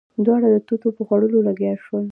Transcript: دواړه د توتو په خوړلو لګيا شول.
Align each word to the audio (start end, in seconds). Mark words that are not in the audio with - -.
دواړه 0.25 0.47
د 0.51 0.55
توتو 0.67 0.87
په 0.97 1.01
خوړلو 1.07 1.45
لګيا 1.47 1.73
شول. 1.83 2.05